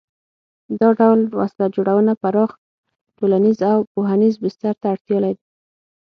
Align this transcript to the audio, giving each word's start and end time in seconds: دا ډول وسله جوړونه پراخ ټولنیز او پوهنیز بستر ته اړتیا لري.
دا 0.79 0.89
ډول 0.99 1.19
وسله 1.39 1.65
جوړونه 1.75 2.13
پراخ 2.21 2.51
ټولنیز 3.17 3.57
او 3.71 3.79
پوهنیز 3.93 4.35
بستر 4.43 4.73
ته 4.81 4.85
اړتیا 4.93 5.17
لري. 5.25 5.41